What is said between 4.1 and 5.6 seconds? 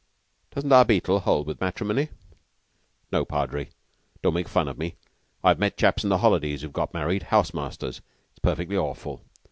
don't make fun of me. I've